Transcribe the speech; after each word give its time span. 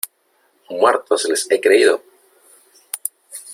¡muertos 0.81 1.25
les 1.25 1.45
he 1.51 1.61
creído! 1.61 2.01